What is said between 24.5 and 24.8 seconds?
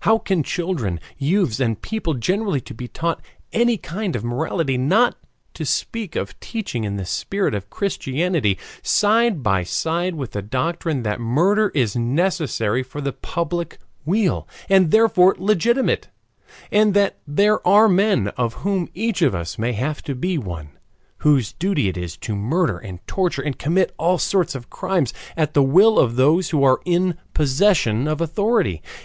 of